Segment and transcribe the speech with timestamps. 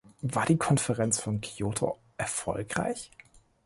[0.23, 3.11] War die Konferenz von Kyoto erfolgreich?